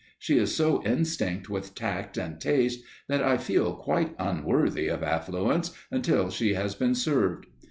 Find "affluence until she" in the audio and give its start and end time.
5.03-6.55